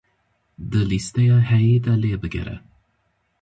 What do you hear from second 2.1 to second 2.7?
bigere.